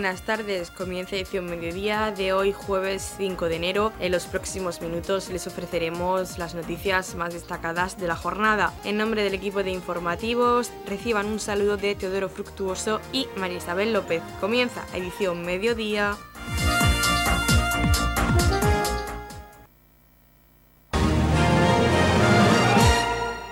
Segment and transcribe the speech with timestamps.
[0.00, 0.70] buenas tardes.
[0.70, 3.92] Comienza edición mediodía de hoy, jueves 5 de enero.
[4.00, 8.72] En los próximos minutos les ofreceremos las noticias más destacadas de la jornada.
[8.84, 13.92] En nombre del equipo de informativos, reciban un saludo de Teodoro Fructuoso y María Isabel
[13.92, 14.22] López.
[14.40, 16.16] Comienza edición mediodía.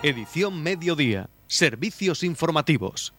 [0.03, 1.29] Edición mediodía.
[1.46, 3.18] Servicios informativos.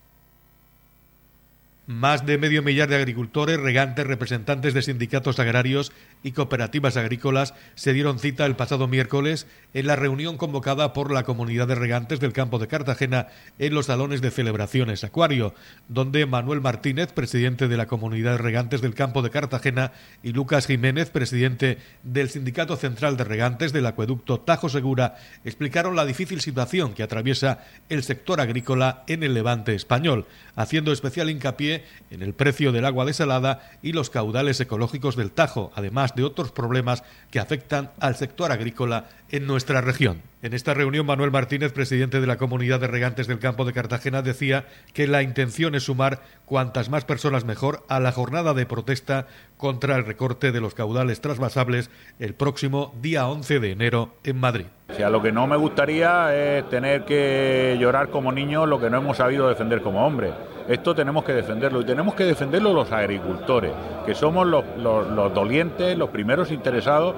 [1.89, 7.93] Más de medio millar de agricultores, regantes, representantes de sindicatos agrarios y cooperativas agrícolas se
[7.93, 12.31] dieron cita el pasado miércoles en la reunión convocada por la comunidad de regantes del
[12.31, 15.55] campo de Cartagena en los salones de celebraciones Acuario,
[15.87, 20.67] donde Manuel Martínez, presidente de la comunidad de regantes del campo de Cartagena, y Lucas
[20.67, 26.93] Jiménez, presidente del Sindicato Central de Regantes del Acueducto Tajo Segura, explicaron la difícil situación
[26.93, 31.78] que atraviesa el sector agrícola en el levante español, haciendo especial hincapié
[32.11, 36.51] en el precio del agua desalada y los caudales ecológicos del Tajo, además de otros
[36.51, 40.21] problemas que afectan al sector agrícola en nuestra región.
[40.41, 44.21] En esta reunión, Manuel Martínez, presidente de la Comunidad de Regantes del Campo de Cartagena,
[44.21, 49.27] decía que la intención es sumar cuantas más personas mejor a la jornada de protesta
[49.57, 54.65] contra el recorte de los caudales trasvasables el próximo día 11 de enero en Madrid.
[54.89, 58.89] O sea, lo que no me gustaría es tener que llorar como niños lo que
[58.89, 60.33] no hemos sabido defender como hombres.
[60.67, 63.71] Esto tenemos que defenderlo y tenemos que defenderlo los agricultores,
[64.05, 67.15] que somos los, los dolientes, los primeros interesados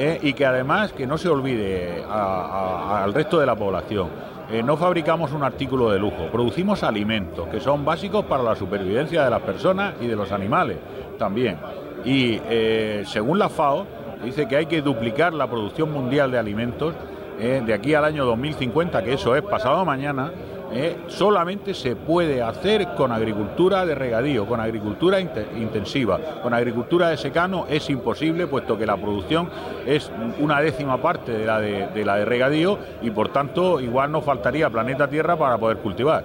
[0.00, 4.08] eh, y que además que no se olvide al resto de la población.
[4.48, 9.24] Eh, no fabricamos un artículo de lujo, producimos alimentos que son básicos para la supervivencia
[9.24, 10.76] de las personas y de los animales
[11.18, 11.58] también.
[12.04, 13.86] Y eh, según la FAO,
[14.24, 16.94] dice que hay que duplicar la producción mundial de alimentos
[17.38, 20.32] de aquí al año 2050, que eso es pasado mañana,
[20.72, 20.96] ¿eh?
[21.08, 26.18] solamente se puede hacer con agricultura de regadío, con agricultura intensiva.
[26.42, 29.48] Con agricultura de secano es imposible, puesto que la producción
[29.86, 34.24] es una décima parte de la de, la de regadío y por tanto igual nos
[34.24, 36.24] faltaría planeta Tierra para poder cultivar.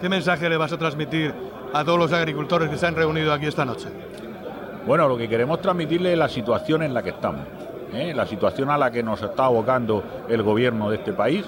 [0.00, 1.32] ¿Qué mensaje le vas a transmitir
[1.72, 3.88] a todos los agricultores que se han reunido aquí esta noche?
[4.86, 7.42] Bueno, lo que queremos transmitirle es la situación en la que estamos,
[7.94, 8.12] ¿eh?
[8.14, 11.44] la situación a la que nos está abocando el gobierno de este país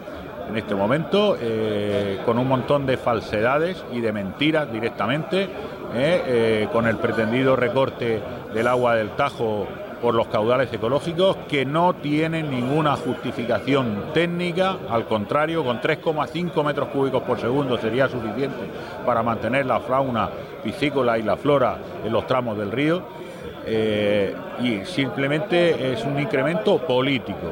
[0.48, 5.48] en este momento, eh, con un montón de falsedades y de mentiras directamente, eh,
[5.94, 8.20] eh, con el pretendido recorte
[8.52, 9.66] del agua del Tajo
[10.02, 16.88] por los caudales ecológicos que no tienen ninguna justificación técnica, al contrario, con 3,5 metros
[16.88, 18.68] cúbicos por segundo sería suficiente
[19.06, 20.28] para mantener la fauna
[20.62, 23.24] piscícola y la flora en los tramos del río.
[23.66, 27.48] y simplemente es un incremento político,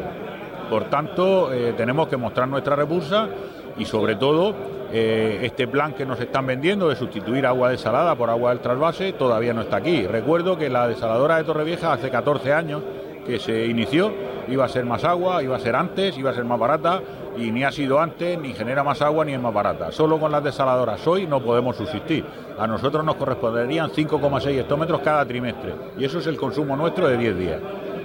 [0.73, 3.29] por tanto, eh, tenemos que mostrar nuestra repulsa
[3.77, 4.55] y sobre todo
[4.91, 9.13] eh, este plan que nos están vendiendo de sustituir agua desalada por agua del trasvase
[9.13, 10.07] todavía no está aquí.
[10.07, 12.81] Recuerdo que la desaladora de Torrevieja hace 14 años
[13.27, 14.15] que se inició,
[14.49, 17.03] iba a ser más agua, iba a ser antes, iba a ser más barata
[17.37, 19.93] y ni ha sido antes, ni genera más agua, ni es más barata.
[19.93, 22.25] Solo con las desaladoras hoy no podemos subsistir.
[22.59, 27.19] A nosotros nos corresponderían 5,6 hectómetros cada trimestre y eso es el consumo nuestro de
[27.19, 27.61] 10 días.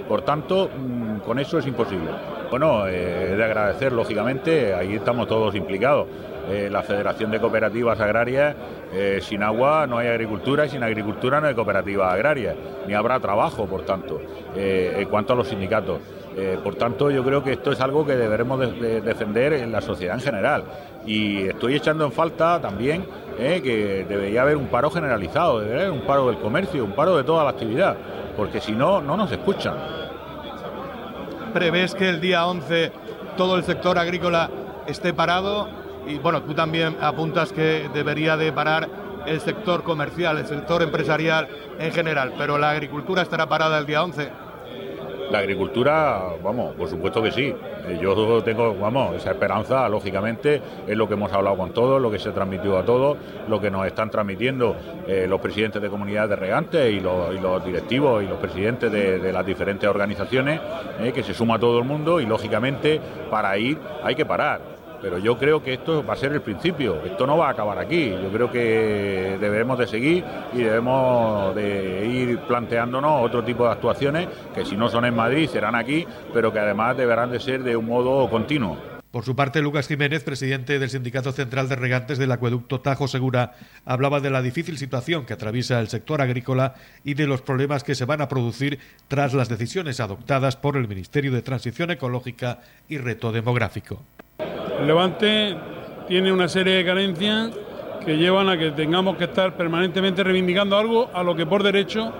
[0.06, 0.68] Por tanto,
[1.24, 2.10] con eso es imposible.
[2.50, 6.06] Bueno, eh, de agradecer, lógicamente, ahí estamos todos implicados.
[6.48, 8.56] Eh, la Federación de Cooperativas Agrarias,
[8.90, 13.20] eh, sin agua no hay agricultura y sin agricultura no hay cooperativas agrarias, ni habrá
[13.20, 14.18] trabajo, por tanto,
[14.54, 15.98] en cuanto a los sindicatos.
[16.62, 20.20] por tanto, yo creo que esto es algo que deberemos defender en la sociedad en
[20.20, 20.62] general.
[21.04, 23.04] Y estoy echando en falta también
[23.36, 27.24] que debería haber un paro generalizado, debería haber un paro del comercio, un paro de
[27.24, 27.96] toda la actividad,
[28.36, 29.74] porque si no, no nos escuchan
[31.58, 32.92] prevés que el día 11
[33.36, 34.48] todo el sector agrícola
[34.86, 35.68] esté parado
[36.06, 38.88] y bueno, tú también apuntas que debería de parar
[39.26, 41.48] el sector comercial, el sector empresarial
[41.80, 44.30] en general, pero la agricultura estará parada el día 11.
[45.30, 47.54] La agricultura, vamos, por supuesto que sí.
[47.86, 52.10] Eh, yo tengo, vamos, esa esperanza, lógicamente, es lo que hemos hablado con todos, lo
[52.10, 54.74] que se ha transmitido a todos, lo que nos están transmitiendo
[55.06, 59.44] eh, los presidentes de comunidades de regantes y los, directivos y los presidentes de, las
[59.44, 60.60] diferentes organizaciones,
[61.00, 62.98] eh, que se suma todo el mundo y, lógicamente,
[63.30, 67.02] para ir hay que parar pero yo creo que esto va a ser el principio,
[67.04, 72.06] esto no va a acabar aquí, yo creo que debemos de seguir y debemos de
[72.06, 76.52] ir planteándonos otro tipo de actuaciones que si no son en Madrid serán aquí, pero
[76.52, 78.98] que además deberán de ser de un modo continuo.
[79.10, 83.54] Por su parte, Lucas Jiménez, presidente del Sindicato Central de Regantes del Acueducto Tajo Segura,
[83.86, 86.74] hablaba de la difícil situación que atraviesa el sector agrícola
[87.04, 88.78] y de los problemas que se van a producir
[89.08, 94.02] tras las decisiones adoptadas por el Ministerio de Transición Ecológica y Reto Demográfico.
[94.80, 95.56] El Levante
[96.06, 97.50] tiene una serie de carencias
[98.04, 102.12] que llevan a que tengamos que estar permanentemente reivindicando algo a lo que por derecho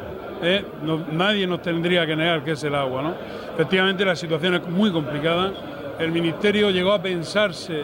[0.42, 0.64] eh,
[1.12, 3.02] nadie nos tendría que negar que es el agua.
[3.02, 3.14] ¿no?
[3.54, 5.52] Efectivamente la situación es muy complicada.
[5.98, 7.82] El Ministerio llegó a pensarse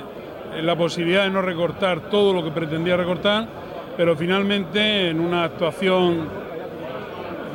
[0.57, 3.47] en la posibilidad de no recortar todo lo que pretendía recortar,
[3.97, 6.29] pero finalmente en una actuación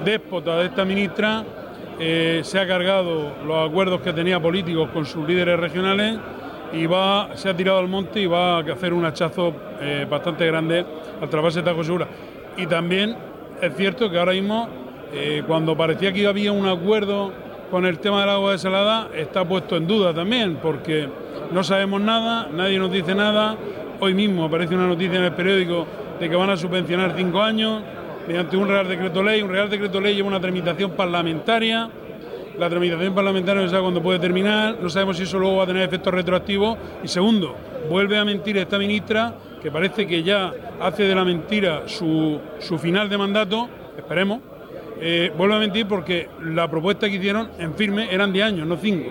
[0.03, 1.44] déspota de esta ministra
[2.00, 6.17] eh, se ha cargado los acuerdos que tenía políticos con sus líderes regionales
[6.74, 10.45] y va, se ha tirado al monte y va a hacer un hachazo eh, bastante
[10.45, 10.86] grande
[11.21, 12.07] al trasvase de Tajo Segura.
[12.57, 13.16] Y también
[13.62, 14.68] es cierto que ahora mismo,
[15.13, 17.31] eh, cuando parecía que había un acuerdo
[17.71, 21.07] con el tema del agua desalada, está puesto en duda también, porque
[21.51, 23.56] no sabemos nada, nadie nos dice nada.
[24.00, 25.86] Hoy mismo aparece una noticia en el periódico
[26.19, 27.81] de que van a subvencionar cinco años
[28.27, 29.42] mediante un Real Decreto Ley.
[29.42, 31.89] Un Real Decreto Ley lleva una tramitación parlamentaria
[32.59, 35.67] la tramitación parlamentaria no sabe cuándo puede terminar, no sabemos si eso luego va a
[35.67, 36.77] tener efectos retroactivos.
[37.03, 37.56] Y segundo,
[37.89, 42.39] vuelve a mentir esta ministra, que parece que ya hace de la mentira su,
[42.79, 44.39] final de mandato, esperemos,
[45.00, 48.75] eh, vuelve a mentir porque la propuesta que hicieron en firme eran de años, no
[48.75, 49.09] cinco.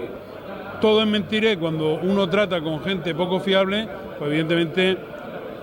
[0.82, 4.96] Todo es mentira y cuando uno trata con gente poco fiable, pues evidentemente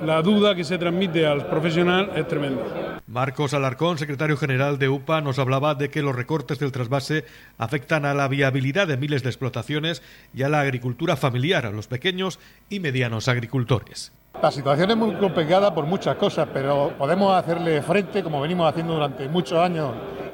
[0.03, 2.84] la duda que se transmite al profesional es tremenda.
[3.15, 7.23] Marcos Alarcón, secretario general de UPA, nos hablaba de que los recortes del trasvase
[7.57, 10.03] afectan a la viabilidad de miles de explotaciones
[10.33, 14.11] y a la agricultura familiar, a los pequeños y medianos agricultores.
[14.41, 18.95] La situación es muy complicada por muchas cosas, pero podemos hacerle frente, como venimos haciendo
[18.95, 19.93] durante muchos años,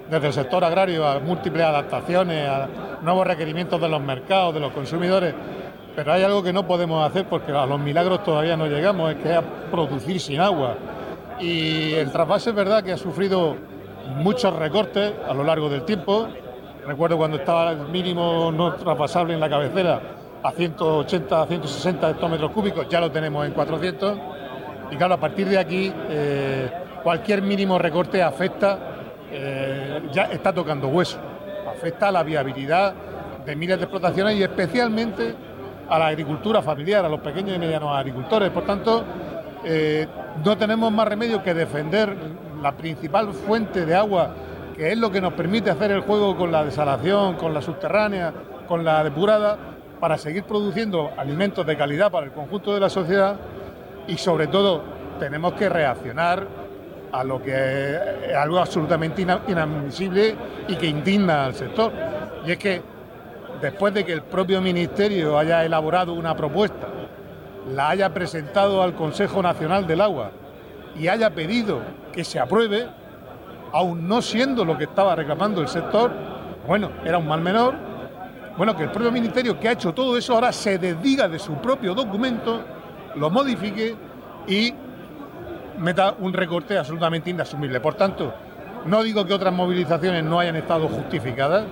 [0.09, 2.67] desde el sector agrario, a múltiples adaptaciones, a
[3.03, 5.35] nuevos requerimientos de los mercados, de los consumidores.
[5.95, 9.17] Pero hay algo que no podemos hacer porque a los milagros todavía no llegamos, es
[9.21, 10.75] que es producir sin agua.
[11.41, 13.55] Y el trasvase es verdad que ha sufrido
[14.17, 16.27] muchos recortes a lo largo del tiempo.
[16.85, 19.99] Recuerdo cuando estaba el mínimo no traspasable en la cabecera
[20.43, 24.17] a 180, 160 hectómetros cúbicos, ya lo tenemos en 400.
[24.91, 26.69] Y claro, a partir de aquí, eh,
[27.03, 28.77] cualquier mínimo recorte afecta,
[29.31, 31.17] eh, ya está tocando hueso,
[31.67, 32.93] afecta a la viabilidad
[33.45, 35.33] de miles de explotaciones y especialmente
[35.89, 38.51] a la agricultura familiar, a los pequeños y medianos agricultores.
[38.51, 39.03] Por tanto,
[39.63, 40.07] eh,
[40.43, 42.15] no tenemos más remedio que defender
[42.61, 44.33] la principal fuente de agua,
[44.75, 48.33] que es lo que nos permite hacer el juego con la desalación, con la subterránea,
[48.67, 49.57] con la depurada,
[49.99, 53.35] para seguir produciendo alimentos de calidad para el conjunto de la sociedad
[54.07, 54.81] y sobre todo
[55.19, 56.47] tenemos que reaccionar
[57.11, 57.95] a lo que
[58.29, 60.35] es algo absolutamente inadmisible
[60.67, 61.91] y que indigna al sector.
[62.45, 62.81] Y es que
[63.61, 66.87] después de que el propio Ministerio haya elaborado una propuesta,
[67.69, 70.31] la haya presentado al Consejo Nacional del Agua
[70.95, 71.81] y haya pedido
[72.11, 72.87] que se apruebe,
[73.71, 76.11] aún no siendo lo que estaba reclamando el sector,
[76.67, 77.75] bueno, era un mal menor,
[78.57, 81.53] bueno, que el propio Ministerio que ha hecho todo eso ahora se desdiga de su
[81.55, 82.61] propio documento,
[83.15, 83.95] lo modifique
[84.47, 84.73] y
[85.79, 87.79] meta un recorte absolutamente inasumible.
[87.79, 88.33] Por tanto,
[88.85, 91.65] no digo que otras movilizaciones no hayan estado justificadas,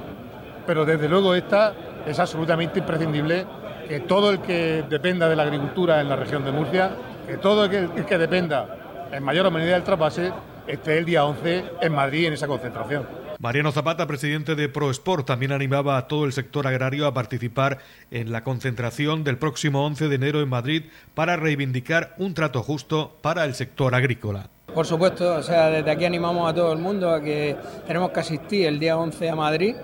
[0.65, 1.73] pero desde luego esta
[2.05, 3.45] es absolutamente imprescindible
[3.89, 6.91] que todo el que dependa de la agricultura en la región de Murcia,
[7.27, 10.31] que todo el que, dependa en mayor o menor del trasvase,
[10.67, 13.07] esté el día 11 en Madrid en esa concentración.
[13.39, 17.79] Mariano Zapata, presidente de ProSport, también animaba a todo el sector agrario a participar
[18.11, 20.83] en la concentración del próximo 11 de enero en Madrid
[21.15, 24.49] para reivindicar un trato justo para el sector agrícola.
[24.71, 28.19] Por supuesto, o sea, desde aquí animamos a todo el mundo a que tenemos que
[28.19, 29.75] asistir el día 11 a Madrid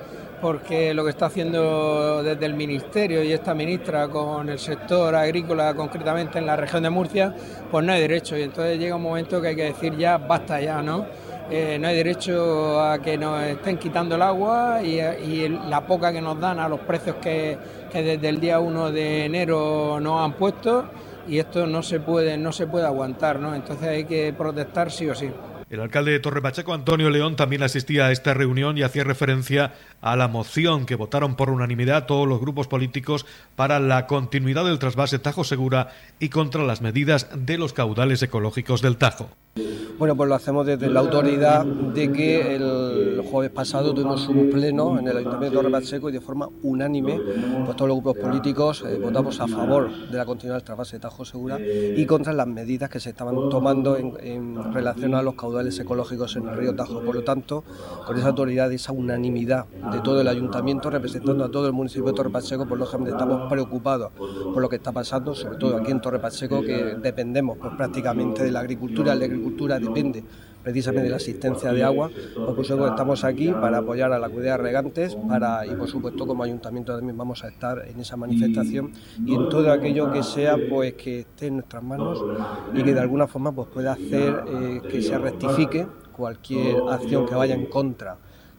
[0.46, 5.74] porque lo que está haciendo desde el Ministerio y esta ministra con el sector agrícola,
[5.74, 7.34] concretamente en la región de Murcia,
[7.72, 8.38] pues no hay derecho.
[8.38, 11.08] Y entonces llega un momento que hay que decir ya, basta ya, ¿no?
[11.50, 16.22] Eh, no hay derecho a que nos estén quitando el agua y, la poca que
[16.22, 17.58] nos dan a los precios que,
[17.92, 20.92] desde el día 1 de enero nos han puesto
[21.28, 23.56] y esto no se puede, no se puede aguantar, ¿no?
[23.56, 25.32] Entonces hay que protestar sí o sí.
[25.68, 29.74] El alcalde de Torre Pacheco, Antonio León, también asistía a esta reunión y hacía referencia
[30.06, 34.78] a la moción que votaron por unanimidad todos los grupos políticos para la continuidad del
[34.78, 39.32] trasvase Tajo Segura y contra las medidas de los caudales ecológicos del Tajo.
[39.98, 45.00] Bueno, pues lo hacemos desde la autoridad de que el jueves pasado tuvimos un pleno
[45.00, 47.18] en el Ayuntamiento de Torre y de forma unánime,
[47.64, 51.00] pues todos los grupos políticos eh, votamos a favor de la continuidad del trasvase de
[51.00, 55.80] Tajo Segura y contra las medidas que se estaban tomando en, relación a los caudales
[55.80, 57.00] ecológicos en el río Tajo.
[57.00, 57.64] Por lo tanto,
[58.06, 62.08] con esa autoridad y esa unanimidad de todo el ayuntamiento representando a todo el municipio
[62.08, 65.78] de Torre Pacheco, por lo que estamos preocupados por lo que está pasando, sobre todo
[65.78, 70.24] aquí en Torre Pacheco, que dependemos pues, prácticamente de la agricultura, la agricultura depende
[70.64, 74.58] precisamente de la asistencia de agua, por eso estamos aquí para apoyar a la comunidad
[74.58, 78.92] de regantes para, y por supuesto como ayuntamiento también vamos a estar en esa manifestación
[79.24, 82.24] y en todo aquello que sea pues que esté en nuestras manos
[82.74, 87.36] y que de alguna forma pues pueda hacer eh, que se rectifique cualquier acción que
[87.36, 88.18] vaya en contra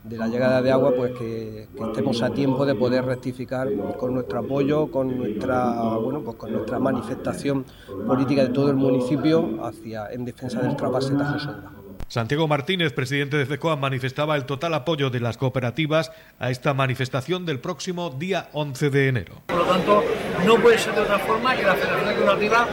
[0.08, 4.40] de la llegada de agua, pues que, estemos a tiempo de poder rectificar con nuestro
[4.40, 7.64] apoyo, con nuestra, bueno, pues con nuestra manifestación
[8.06, 11.76] política de todo el municipio hacia en defensa del trasvase Tajo
[12.08, 17.44] Santiago Martínez, presidente de FECOA, manifestaba el total apoyo de las cooperativas a esta manifestación
[17.44, 19.42] del próximo día 11 de enero.
[19.46, 20.04] Por lo tanto,
[20.46, 22.66] no puede ser de otra forma que la Federación Cooperativa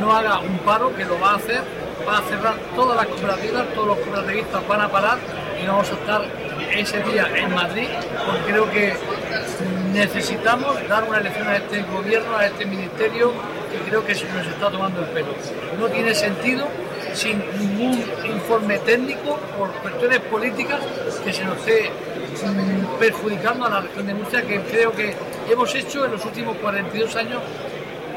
[0.00, 1.60] no haga un paro, que lo va a hacer,
[2.08, 5.18] va a cerrar todas las cooperativas, todos los cooperativistas van a parar
[5.62, 6.43] y vamos a estar
[6.76, 7.88] ese día en Madrid,
[8.26, 8.94] porque creo que
[9.92, 13.32] necesitamos dar una lección a este gobierno, a este ministerio,
[13.70, 15.34] que creo que se nos está tomando el pelo.
[15.78, 16.66] No tiene sentido
[17.12, 20.80] sin ningún informe técnico por cuestiones políticas
[21.24, 25.14] que se nos esté mm, perjudicando a la región de Murcia, que creo que
[25.48, 27.40] hemos hecho en los últimos 42 años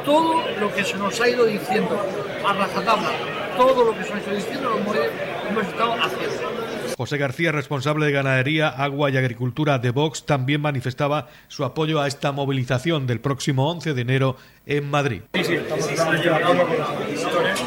[0.03, 1.99] todo lo que se nos ha ido diciendo
[2.45, 3.09] a rajatabla,
[3.57, 6.66] todo lo que se nos ha ido diciendo lo hemos estado haciendo.
[6.97, 12.07] José García, responsable de Ganadería, Agua y Agricultura de Vox, también manifestaba su apoyo a
[12.07, 14.35] esta movilización del próximo 11 de enero
[14.65, 15.21] en Madrid.
[15.35, 17.61] Sí, sí, estamos totalmente de acuerdo con los agricultores,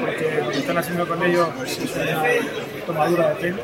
[0.00, 3.62] porque lo que están haciendo con ellos es una tomadura de pelo.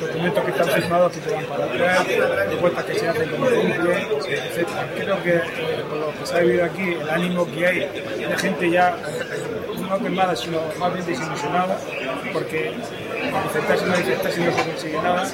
[0.00, 2.06] Documentos que están firmados que se van para atrás,
[2.48, 4.68] propuestas que se hacen como cumple, etc.
[4.96, 5.42] Creo que eh,
[5.90, 8.96] por lo que se ha vivido aquí, el ánimo que hay de gente ya
[9.86, 11.78] no quemada, sino más bien desilusionada,
[12.32, 12.72] porque
[13.30, 15.30] manifestarse, manifestarse y no se consigue nada.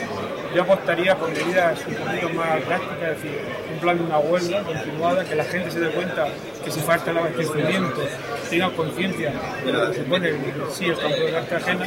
[0.54, 3.38] Yo apostaría por medidas un poquito más drásticas, es decir,
[3.73, 6.26] un plan de una huelga continuada, que la gente se dé cuenta
[6.64, 8.02] que si falta el abastecimiento,
[8.49, 9.33] tenga conciencia
[9.64, 10.33] de lo que supone
[10.71, 11.87] sí el campo de Cartagena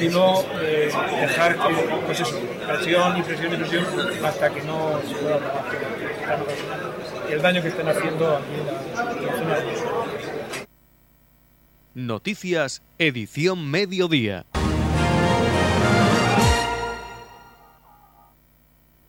[0.00, 1.74] y no eh, dejar que,
[2.06, 3.86] pues eso, presión y presión y presión
[4.24, 5.64] hasta que no se pueda pagar
[7.30, 10.04] el daño que están haciendo aquí en la, en la zona de
[11.94, 14.44] Noticias, edición mediodía.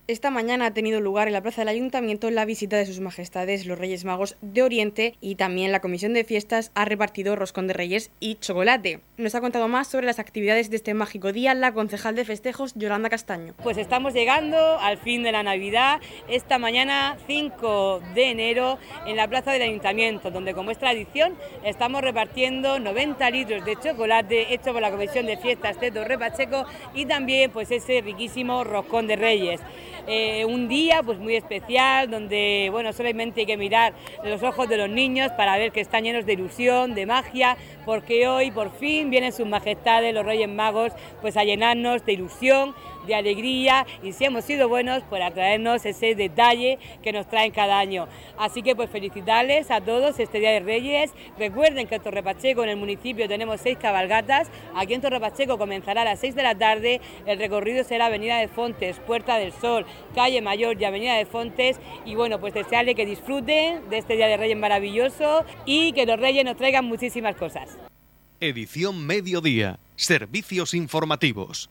[0.08, 3.66] Esta mañana ha tenido lugar en la Plaza del Ayuntamiento la visita de sus majestades
[3.66, 7.72] los Reyes Magos de Oriente y también la Comisión de Fiestas ha repartido roscón de
[7.72, 9.00] reyes y chocolate.
[9.16, 12.74] Nos ha contado más sobre las actividades de este mágico día la concejal de festejos
[12.76, 13.54] Yolanda Castaño.
[13.64, 19.26] Pues estamos llegando al fin de la Navidad esta mañana 5 de enero en la
[19.26, 21.34] Plaza del Ayuntamiento, donde como es tradición
[21.64, 26.64] estamos repartiendo 90 litros de chocolate hecho por la Comisión de Fiestas de Torre Pacheco
[26.94, 29.60] y también pues ese riquísimo roscón de reyes.
[30.08, 34.76] Eh, un día pues muy especial donde bueno solamente hay que mirar los ojos de
[34.76, 39.10] los niños para ver que están llenos de ilusión, de magia, porque hoy por fin
[39.10, 42.74] vienen sus majestades los Reyes Magos pues a llenarnos de ilusión,
[43.06, 47.78] de alegría y si hemos sido buenos, por atraernos ese detalle que nos traen cada
[47.78, 48.08] año.
[48.38, 51.12] Así que pues felicitarles a todos este Día de Reyes.
[51.38, 54.48] Recuerden que en Torrepacheco, en el municipio, tenemos seis cabalgatas.
[54.74, 57.00] Aquí en Torrepacheco comenzará a las seis de la tarde.
[57.26, 61.80] El recorrido será Avenida de Fontes, Puerta del Sol, Calle Mayor y Avenida de Fontes.
[62.04, 66.18] Y bueno, pues desearle que disfruten de este Día de Reyes maravilloso y que los
[66.18, 67.78] Reyes nos traigan muchísimas cosas.
[68.40, 69.78] Edición Mediodía.
[69.96, 71.70] Servicios informativos.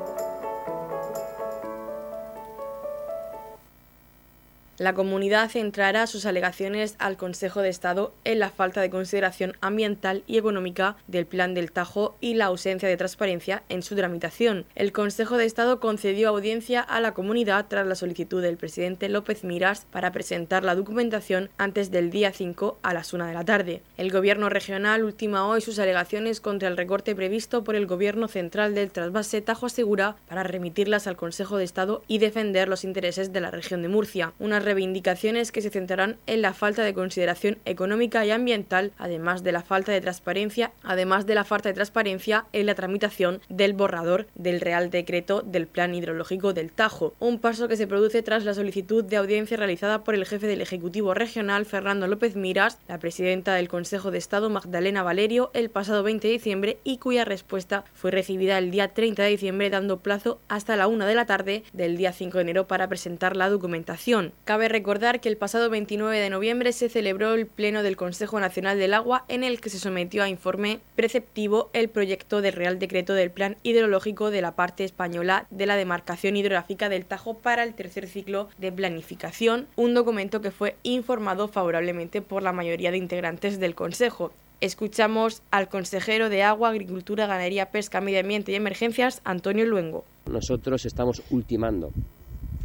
[4.81, 10.23] La comunidad centrará sus alegaciones al Consejo de Estado en la falta de consideración ambiental
[10.25, 14.65] y económica del Plan del Tajo y la ausencia de transparencia en su tramitación.
[14.73, 19.43] El Consejo de Estado concedió audiencia a la comunidad tras la solicitud del presidente López
[19.43, 23.83] Miras para presentar la documentación antes del día 5 a las 1 de la tarde.
[23.97, 28.73] El Gobierno regional ultima hoy sus alegaciones contra el recorte previsto por el Gobierno central
[28.73, 33.41] del trasvase Tajo Segura para remitirlas al Consejo de Estado y defender los intereses de
[33.41, 34.33] la región de Murcia.
[34.39, 39.51] Una reivindicaciones que se centrarán en la falta de consideración económica y ambiental, además de
[39.51, 44.27] la falta de transparencia, además de la falta de transparencia en la tramitación del borrador
[44.35, 48.53] del Real Decreto del Plan Hidrológico del Tajo, un paso que se produce tras la
[48.53, 53.55] solicitud de audiencia realizada por el jefe del Ejecutivo Regional, Fernando López Miras, la presidenta
[53.55, 58.11] del Consejo de Estado, Magdalena Valerio, el pasado 20 de diciembre y cuya respuesta fue
[58.11, 61.97] recibida el día 30 de diciembre, dando plazo hasta la una de la tarde del
[61.97, 64.31] día 5 de enero para presentar la documentación.
[64.51, 68.77] Cabe recordar que el pasado 29 de noviembre se celebró el Pleno del Consejo Nacional
[68.77, 73.13] del Agua en el que se sometió a informe preceptivo el proyecto del Real Decreto
[73.13, 77.75] del Plan Hidrológico de la parte española de la demarcación hidrográfica del Tajo para el
[77.75, 83.57] tercer ciclo de planificación, un documento que fue informado favorablemente por la mayoría de integrantes
[83.57, 84.33] del Consejo.
[84.59, 90.03] Escuchamos al consejero de Agua, Agricultura, Ganadería, Pesca, Medio Ambiente y Emergencias, Antonio Luengo.
[90.29, 91.93] Nosotros estamos ultimando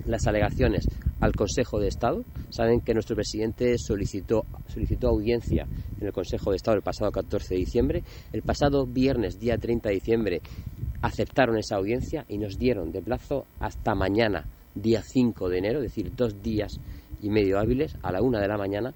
[0.04, 0.88] las alegaciones
[1.20, 2.24] al Consejo de Estado.
[2.50, 5.66] Saben que nuestro presidente solicitó, solicitó audiencia
[6.00, 8.02] en el Consejo de Estado el pasado 14 de diciembre.
[8.32, 10.40] El pasado viernes, día 30 de diciembre,
[11.02, 14.44] aceptaron esa audiencia y nos dieron de plazo hasta mañana,
[14.74, 16.78] día 5 de enero, es decir, dos días
[17.22, 18.92] y medio hábiles, a la una de la mañana,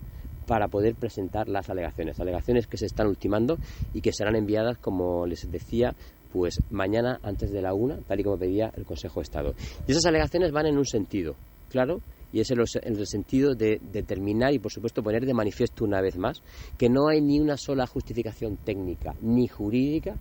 [0.46, 3.56] para poder presentar las alegaciones, alegaciones que se están ultimando
[3.94, 5.94] y que serán enviadas, como les decía,
[6.32, 9.54] pues mañana antes de la una, tal y como pedía el Consejo de Estado.
[9.86, 11.36] Y esas alegaciones van en un sentido,
[11.70, 12.00] claro,
[12.32, 16.16] y es en, el sentido de determinar y, por supuesto, poner de manifiesto una vez
[16.16, 16.42] más
[16.78, 20.14] que no hay ni una sola justificación técnica ni jurídica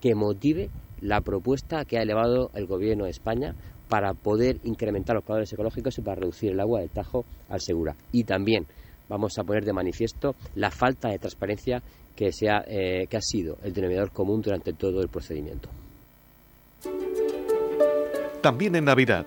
[0.00, 0.68] que motive
[1.00, 3.54] la propuesta que ha elevado el Gobierno de España
[3.88, 7.94] para poder incrementar los caudales ecológicos y para reducir el agua del Tajo al Segura.
[8.12, 8.66] Y también
[9.08, 11.82] vamos a poner de manifiesto la falta de transparencia
[12.14, 15.68] que, eh, que ha sido el denominador común durante todo el procedimiento.
[18.42, 19.26] También en Navidad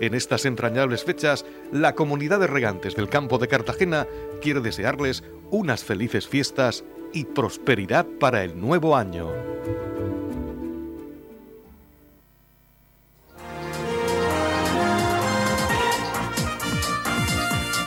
[0.00, 4.06] En estas entrañables fechas, la comunidad de regantes del campo de Cartagena
[4.40, 9.30] quiere desearles unas felices fiestas y prosperidad para el nuevo año.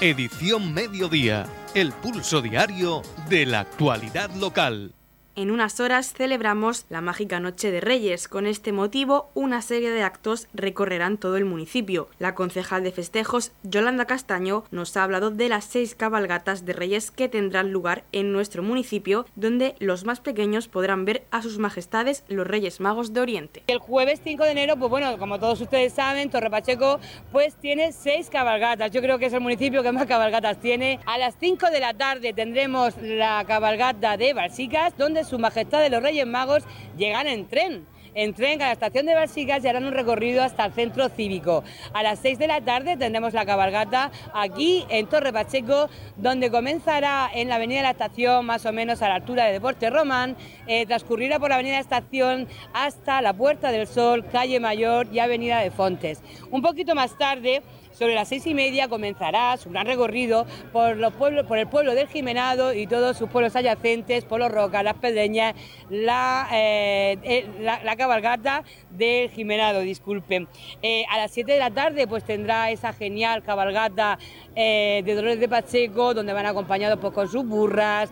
[0.02, 4.94] Edición Mediodía el pulso diario de la actualidad local.
[5.38, 8.30] En unas horas celebramos la mágica Noche de Reyes.
[8.30, 12.08] Con este motivo, una serie de actos recorrerán todo el municipio.
[12.20, 17.12] La concejal de festejos, Yolanda Castaño, nos ha hablado de las seis cabalgatas de Reyes
[17.12, 22.24] que tendrán lugar en nuestro municipio, donde los más pequeños podrán ver a sus majestades
[22.30, 23.64] los Reyes Magos de Oriente.
[23.68, 27.02] El jueves 5 de enero, pues bueno, como todos ustedes saben, Torre Pacheco
[27.34, 28.90] pues tiene seis cabalgatas.
[28.92, 31.02] Yo creo que es el municipio que más cabalgatas tiene.
[31.06, 35.90] A las 5 de la tarde tendremos la cabalgata de Balsicas, donde su Majestad de
[35.90, 36.64] los Reyes Magos
[36.98, 37.86] llegan en tren
[38.16, 41.64] en tren a la estación de Balsicas y harán un recorrido hasta el centro cívico.
[41.94, 47.30] A las 6 de la tarde tendremos la cabalgata aquí en Torre Pacheco, donde comenzará
[47.34, 50.36] en la avenida de la estación, más o menos a la altura de Deporte Román,
[50.66, 55.08] eh, transcurrirá por la avenida de la estación hasta la Puerta del Sol, calle Mayor
[55.12, 56.22] y avenida de Fontes.
[56.50, 57.62] Un poquito más tarde
[57.98, 61.96] sobre las seis y media comenzará su gran recorrido por, los pueblos, por el pueblo
[61.96, 65.56] del Jimenado y todos sus pueblos adyacentes, por los Rocas, las Pedeñas,
[65.90, 70.48] eh, eh, la, la, cabalgata del Jimenado, disculpen.
[70.82, 74.20] Eh, a las 7 de la tarde pues tendrá esa genial cabalgata
[74.56, 78.10] de Dolores de Pacheco, donde van acompañados pues, con sus burras,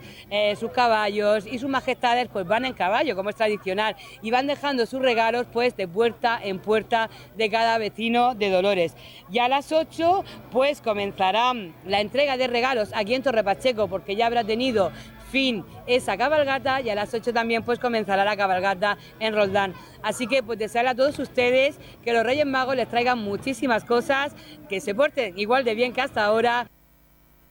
[0.59, 4.85] sus caballos y sus majestades pues van en caballo, como es tradicional, y van dejando
[4.85, 8.93] sus regalos pues de puerta en puerta de cada vecino de Dolores.
[9.31, 11.53] Y a las 8 pues comenzará
[11.85, 14.91] la entrega de regalos aquí en Torre Pacheco porque ya habrá tenido
[15.31, 19.73] fin esa cabalgata y a las 8 también pues comenzará la cabalgata en Roldán.
[20.03, 24.35] Así que pues desearle a todos ustedes que los Reyes Magos les traigan muchísimas cosas,
[24.69, 26.69] que se porten igual de bien que hasta ahora.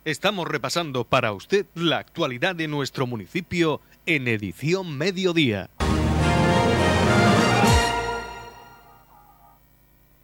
[0.05, 5.69] Estamos repasando para usted la actualidad de nuestro municipio en edición mediodía.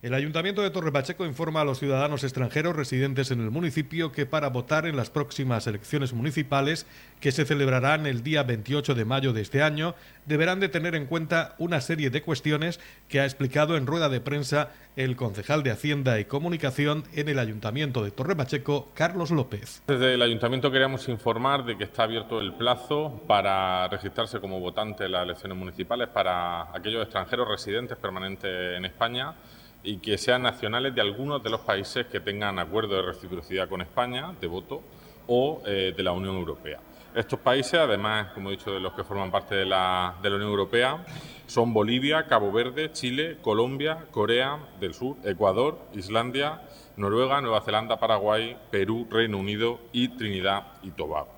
[0.00, 4.26] El Ayuntamiento de Torre Pacheco informa a los ciudadanos extranjeros residentes en el municipio que
[4.26, 6.86] para votar en las próximas elecciones municipales,
[7.18, 11.06] que se celebrarán el día 28 de mayo de este año, deberán de tener en
[11.06, 15.72] cuenta una serie de cuestiones que ha explicado en rueda de prensa el concejal de
[15.72, 19.82] Hacienda y Comunicación en el Ayuntamiento de Torre Pacheco, Carlos López.
[19.88, 25.06] Desde el Ayuntamiento queríamos informar de que está abierto el plazo para registrarse como votante
[25.06, 29.34] en las elecciones municipales para aquellos extranjeros residentes permanentes en España
[29.82, 33.80] y que sean nacionales de algunos de los países que tengan acuerdo de reciprocidad con
[33.80, 34.82] España, de voto,
[35.26, 36.80] o eh, de la Unión Europea.
[37.14, 40.36] Estos países, además, como he dicho, de los que forman parte de la, de la
[40.36, 41.04] Unión Europea,
[41.46, 46.62] son Bolivia, Cabo Verde, Chile, Colombia, Corea del Sur, Ecuador, Islandia,
[46.96, 51.37] Noruega, Nueva Zelanda, Paraguay, Perú, Reino Unido y Trinidad y Tobago.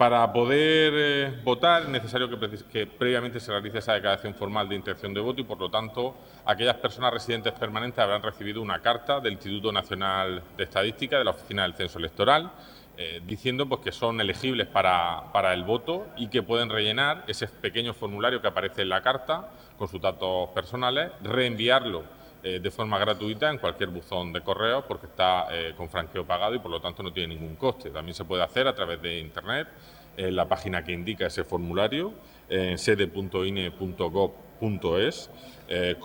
[0.00, 5.12] Para poder eh, votar es necesario que, previamente se realice esa declaración formal de intención
[5.12, 9.34] de voto y, por lo tanto, aquellas personas residentes permanentes habrán recibido una carta del
[9.34, 12.50] Instituto Nacional de Estadística, de la Oficina del Censo Electoral,
[12.96, 17.46] eh, diciendo pues, que son elegibles para, para, el voto y que pueden rellenar ese
[17.48, 22.98] pequeño formulario que aparece en la carta con sus datos personales, reenviarlo eh, de forma
[22.98, 26.80] gratuita en cualquier buzón de correo porque está eh, con franqueo pagado y por lo
[26.80, 27.90] tanto no tiene ningún coste.
[27.90, 29.68] También se puede hacer a través de Internet,
[30.16, 32.14] en la página que indica ese formulario,
[32.48, 35.30] en sede.ine.gov.es,
[35.68, 35.96] eh,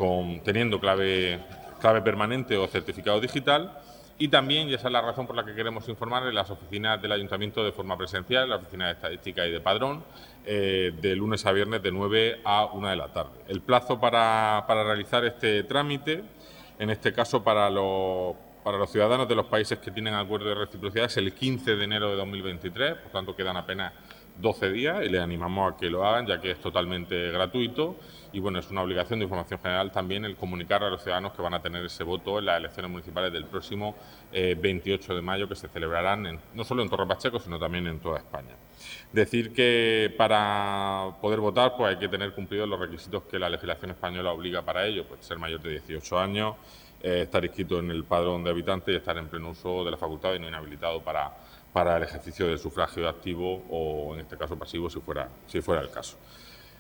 [0.44, 1.40] teniendo clave,
[1.80, 3.80] clave permanente o certificado digital.
[4.18, 7.02] Y también, y esa es la razón por la que queremos informar, en las oficinas
[7.02, 10.06] del Ayuntamiento de forma presencial, en la oficina de estadística y de padrón,
[10.46, 13.42] de lunes a viernes de 9 a 1 de la tarde.
[13.50, 16.24] El plazo para, para realizar este trámite
[16.80, 20.56] en este caso para los, para los ciudadanos de los países que tienen acuerdo de
[20.56, 23.94] reciprocidad es el 15 de enero de 2023, por tanto quedan apenas
[24.38, 27.96] 12 días y les animamos a que lo hagan ya que es totalmente gratuito
[28.36, 31.42] y bueno, es una obligación de información general también el comunicar a los ciudadanos que
[31.42, 33.96] van a tener ese voto en las elecciones municipales del próximo
[34.34, 38.02] 28 eh, de mayo que se celebrarán no solo en Torre Pacheco, sino también en
[38.02, 38.54] toda España.
[39.14, 43.92] Decir que para poder votar pues hay que tener cumplidos los requisitos que la legislación
[43.92, 46.56] española obliga para ello, pues ser mayor de 18 años,
[47.02, 49.98] eh, estar inscrito en el padrón de habitantes y estar en pleno uso de la
[49.98, 51.32] facultad y no inhabilitado para,
[51.72, 55.82] para el ejercicio del sufragio activo o en este caso pasivo si fuera, si fuera
[55.82, 56.18] el caso.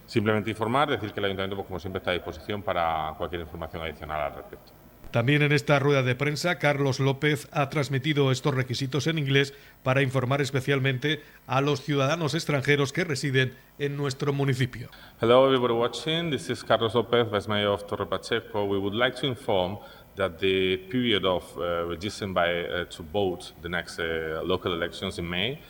[0.06, 3.82] Simplemente informar, decir que el Ayuntamiento, pues, como siempre, está a disposición para cualquier información
[3.82, 4.72] adicional al respecto.
[5.12, 10.02] También en esta rueda de prensa, Carlos López ha transmitido estos requisitos en inglés para
[10.02, 14.90] informar especialmente a los ciudadanos extranjeros que residen en nuestro municipio.
[15.22, 18.66] Hello everybody watching, this is Carlos López, Vice Mayor of Torre Pacheco.
[18.66, 19.78] We would like to inform
[20.18, 25.18] that the period of uh, registering by, uh, to vote the next uh, local elections
[25.18, 25.62] in May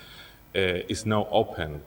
[0.55, 1.83] uh, is now open.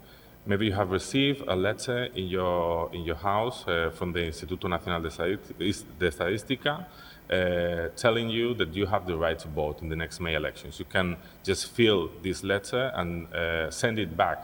[0.48, 4.66] Maybe you have received a letter in your, in your house uh, from the Instituto
[4.66, 6.86] Nacional de Estadística
[7.30, 10.78] uh, telling you that you have the right to vote in the next May elections.
[10.78, 14.38] You can just fill this letter and uh, send it back.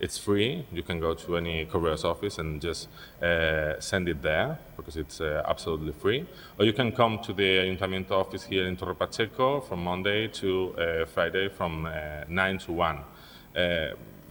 [0.00, 0.64] It's free.
[0.72, 2.88] You can go to any courier's office and just
[3.22, 6.24] uh, send it there because it's uh, absolutely free.
[6.58, 10.74] Or you can come to the Ayuntamiento office here in Torre Pacheco from Monday to
[10.78, 11.86] uh, Friday from
[12.28, 12.98] 9 to 1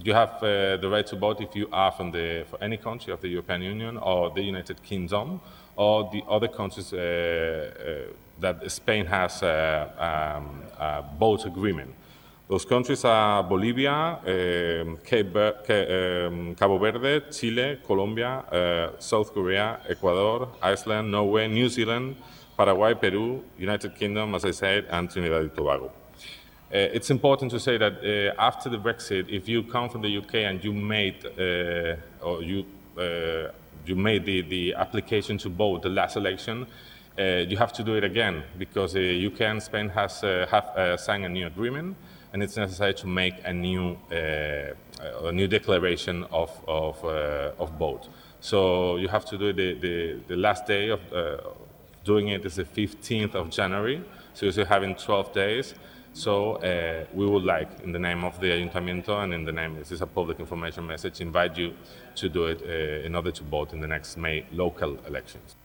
[0.04, 3.12] you have uh, the right to vote if you are from the, for any country
[3.14, 5.42] of the European Union or the United Kingdom
[5.76, 11.94] or the other countries uh, uh, that Spain has uh, um, a vote agreement.
[12.48, 21.12] Those countries are Bolivia, um, um, Cabo Verde, Chile, Colombia, uh, South Korea, Ecuador, Iceland,
[21.12, 22.16] Norway, New Zealand,
[22.58, 25.92] Paraguay, Peru, United Kingdom, as I said, and Trinidad and Tobago.
[26.72, 30.18] Uh, it's important to say that uh, after the Brexit, if you come from the
[30.18, 32.64] UK and you made uh, or you
[33.86, 36.68] you made the, the application to vote the last election,
[37.18, 40.46] uh, you have to do it again because the uh, UK and Spain has uh,
[40.52, 41.96] have signed a new agreement,
[42.34, 48.10] and it's necessary to make a new a new declaration of of, of vote.
[48.42, 51.02] So you have to do it the, the, the last day of
[52.06, 54.04] doing it is the 15th of January.
[54.34, 55.74] So you're having 12 days.
[56.14, 59.76] So uh, we would like, in the name of the Ayuntamiento and in the name,
[59.76, 61.74] this is a public information message, invite you
[62.16, 65.56] to do it uh, in order to vote in the next May local elections.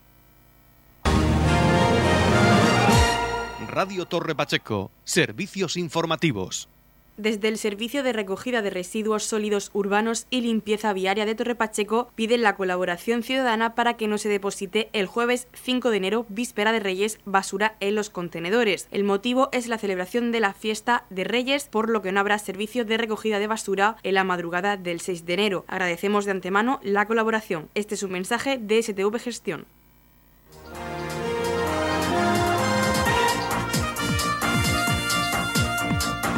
[3.74, 6.68] Radio Torre Pacheco, servicios informativos.
[7.16, 12.11] Desde el Servicio de Recogida de Residuos Sólidos Urbanos y Limpieza Viaria de Torre Pacheco
[12.16, 16.72] piden la colaboración ciudadana para que no se deposite el jueves 5 de enero, víspera
[16.72, 18.88] de Reyes, basura en los contenedores.
[18.90, 22.37] El motivo es la celebración de la fiesta de Reyes, por lo que no habrá
[22.40, 25.64] servicio de recogida de basura en la madrugada del 6 de enero.
[25.68, 27.68] Agradecemos de antemano la colaboración.
[27.77, 29.66] Este es un mensaje de STV Gestión.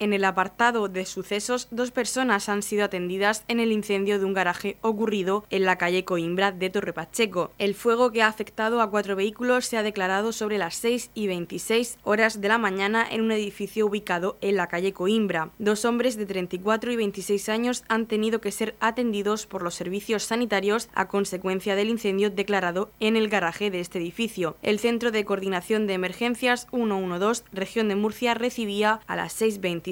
[0.00, 4.34] En el apartado de sucesos, dos personas han sido atendidas en el incendio de un
[4.34, 7.52] garaje ocurrido en la calle Coimbra de Torre Pacheco.
[7.58, 11.28] El fuego que ha afectado a cuatro vehículos se ha declarado sobre las 6 y
[11.28, 15.50] 26 horas de la mañana en un edificio ubicado en la calle Coimbra.
[15.58, 20.24] Dos hombres de 34 y 26 años han tenido que ser atendidos por los servicios
[20.24, 24.56] sanitarios a consecuencia del incendio declarado en el garaje de este edificio.
[24.62, 29.32] El Centro de Coordinación de Emergencias 112, región de Murcia, recibía a las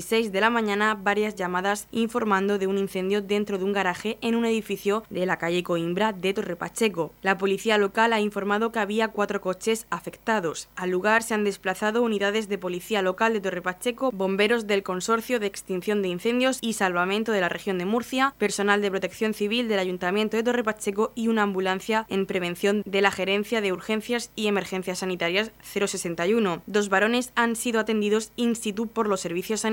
[0.02, 4.34] 6.20 de la mañana varias llamadas informando de un incendio dentro de un garaje en
[4.34, 7.12] un edificio de la calle Coimbra de Torre Pacheco.
[7.22, 10.68] La policía local ha informado que había cuatro coches afectados.
[10.76, 15.40] Al lugar se han desplazado unidades de policía local de Torre Pacheco, bomberos del Consorcio
[15.40, 19.68] de Extinción de Incendios y Salvamento de la región de Murcia, personal de protección civil
[19.68, 24.30] del Ayuntamiento de Torre Pacheco y una ambulancia en prevención de la Gerencia de Urgencias
[24.36, 26.62] y Emergencias Sanitarias 061.
[26.66, 29.60] Dos varones han sido atendidos in situ por los servicios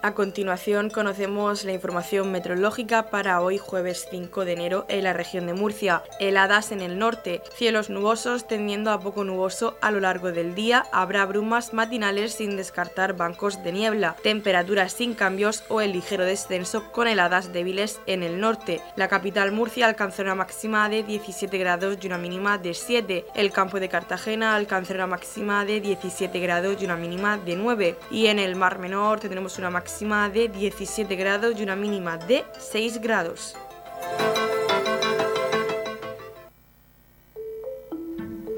[0.00, 5.48] A continuación conocemos la información meteorológica para hoy jueves 5 de enero en la región
[5.48, 6.04] de Murcia.
[6.20, 10.86] Heladas en el norte, cielos nubosos tendiendo a poco nuboso a lo largo del día,
[10.92, 16.92] habrá brumas matinales sin descartar bancos de niebla, temperaturas sin cambios o el ligero descenso
[16.92, 18.80] con heladas débiles en el norte.
[18.94, 23.24] La capital Murcia alcanzó una máxima de 17 grados y una mínima de 7.
[23.34, 27.96] El campo de Cartagena alcanzó una máxima de 17 grados y una mínima de 9.
[28.12, 32.18] Y en el Mar Menor tendremos una máxima máxima de 17 grados y una mínima
[32.18, 33.56] de 6 grados.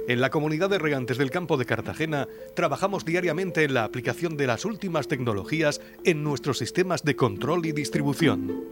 [0.09, 4.49] En la comunidad de regantes del campo de Cartagena trabajamos diariamente en la aplicación de
[4.49, 8.65] las últimas tecnologías en nuestros sistemas de control y distribución.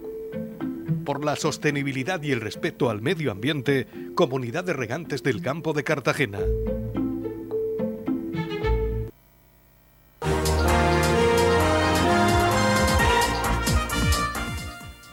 [1.04, 5.84] Por la sostenibilidad y el respeto al medio ambiente, Comunidad de Regantes del Campo de
[5.84, 6.40] Cartagena.